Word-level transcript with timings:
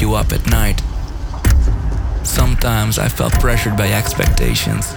you 0.00 0.14
up 0.14 0.32
at 0.32 0.46
night? 0.46 0.80
Sometimes 2.24 2.98
I 2.98 3.08
felt 3.08 3.32
pressured 3.34 3.76
by 3.76 3.92
expectations 3.92 4.92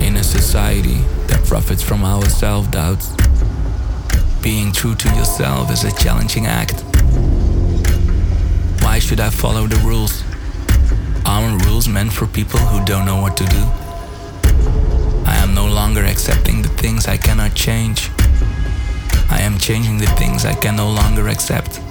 in 0.00 0.16
a 0.16 0.22
society 0.22 0.98
that 1.26 1.44
profits 1.46 1.82
from 1.82 2.04
our 2.04 2.24
self 2.28 2.70
doubts. 2.70 3.14
Being 4.40 4.72
true 4.72 4.94
to 4.94 5.08
yourself 5.14 5.70
is 5.70 5.84
a 5.84 5.92
challenging 5.92 6.46
act. 6.46 6.80
Why 8.82 8.98
should 8.98 9.20
I 9.20 9.30
follow 9.30 9.66
the 9.66 9.80
rules? 9.86 10.22
Aren't 11.26 11.64
rules 11.66 11.88
meant 11.88 12.12
for 12.12 12.26
people 12.26 12.60
who 12.60 12.84
don't 12.84 13.06
know 13.06 13.20
what 13.20 13.36
to 13.38 13.44
do? 13.44 13.62
I 15.26 15.36
am 15.36 15.54
no 15.54 15.66
longer 15.66 16.04
accepting 16.04 16.62
the 16.62 16.68
things 16.68 17.06
I 17.06 17.16
cannot 17.16 17.54
change. 17.54 18.10
I 19.30 19.40
am 19.40 19.58
changing 19.58 19.98
the 19.98 20.12
things 20.18 20.44
I 20.44 20.54
can 20.54 20.76
no 20.76 20.90
longer 20.90 21.28
accept. 21.28 21.81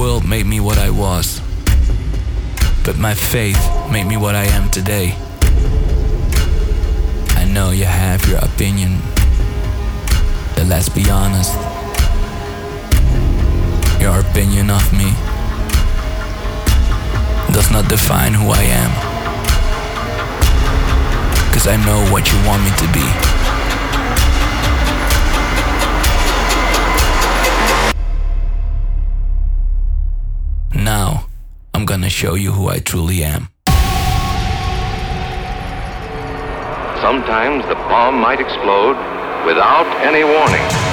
World 0.00 0.26
made 0.26 0.46
me 0.46 0.60
what 0.60 0.78
I 0.78 0.88
was, 0.88 1.42
but 2.86 2.96
my 2.96 3.12
faith 3.12 3.60
made 3.92 4.04
me 4.04 4.16
what 4.16 4.34
I 4.34 4.44
am 4.44 4.70
today. 4.70 5.14
I 7.36 7.44
know 7.44 7.70
you 7.70 7.84
have 7.84 8.26
your 8.26 8.38
opinion, 8.38 8.96
but 10.56 10.64
let's 10.68 10.88
be 10.88 11.10
honest. 11.10 11.52
Your 14.00 14.20
opinion 14.20 14.70
of 14.70 14.90
me 14.90 15.12
does 17.52 17.70
not 17.70 17.86
define 17.90 18.32
who 18.32 18.48
I 18.48 18.62
am. 18.62 18.92
Cause 21.52 21.66
I 21.68 21.76
know 21.84 22.10
what 22.10 22.32
you 22.32 22.38
want 22.46 22.64
me 22.64 22.70
to 22.70 22.88
be. 22.94 23.39
Gonna 31.90 32.08
show 32.08 32.34
you 32.34 32.52
who 32.52 32.68
I 32.68 32.78
truly 32.78 33.24
am. 33.24 33.48
Sometimes 37.02 37.66
the 37.66 37.74
bomb 37.90 38.20
might 38.20 38.38
explode 38.38 38.96
without 39.44 39.88
any 40.06 40.22
warning. 40.22 40.89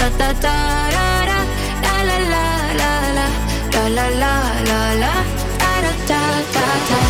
ta 0.00 0.08
ta 0.18 0.28
ta 0.44 0.54
ra 0.94 1.08
ra 1.28 1.38
la 1.84 1.96
la 2.10 2.18
la 2.32 2.44
la 2.80 2.92
la 3.16 3.26
la 3.76 3.84
la 3.96 4.06
la 4.20 4.32
la 4.68 4.80
la 5.02 5.12
ta 5.60 5.72
ta 5.84 5.92
ta 6.10 6.24
ta 6.56 6.66
ta 6.88 7.00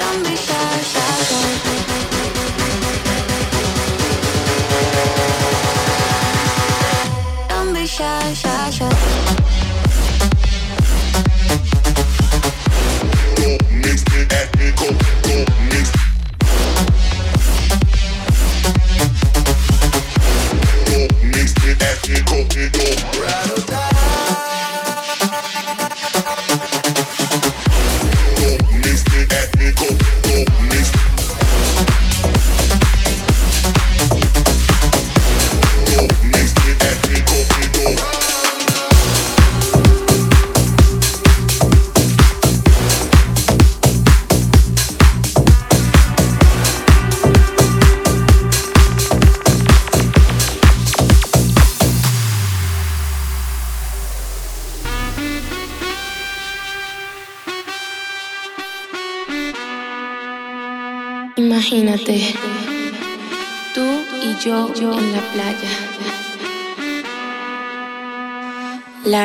Don't 0.00 0.22
be 0.24 0.34
shy, 0.46 0.70
shy, 0.92 1.14
shy. 1.28 1.48
Don't 7.48 7.72
be 7.74 7.86
shy, 7.86 8.34
shy, 8.34 8.70
shy. 8.70 9.29
it 22.56 22.72
go 22.72 22.89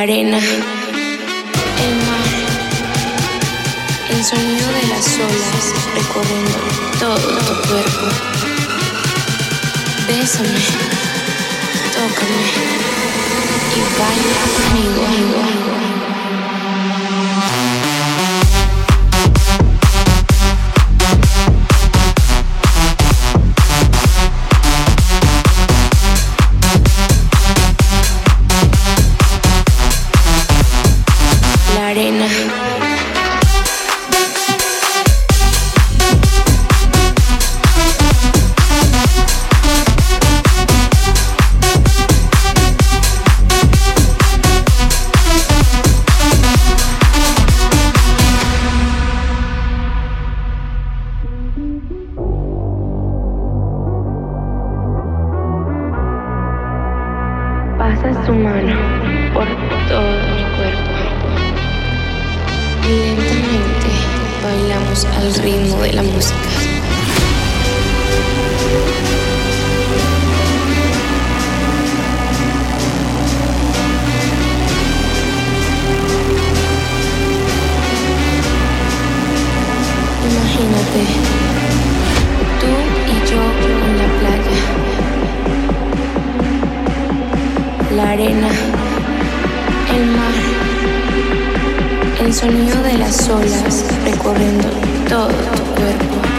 party 0.05 0.23
now. 0.23 0.34
mano 58.45 58.75
por 59.33 59.47
todo 59.89 60.11
mi 60.35 60.43
cuerpo. 60.55 60.91
Lentamente 62.87 63.89
bailamos 64.43 65.05
al 65.05 65.33
ritmo 65.43 65.81
de 65.81 65.93
la 65.93 66.03
música. 66.03 66.49
sonido 92.35 92.83
de 92.83 92.97
las 92.97 93.29
olas 93.29 93.85
recorriendo 94.03 94.67
todo 95.07 95.27
tu 95.27 95.63
cuerpo. 95.75 96.34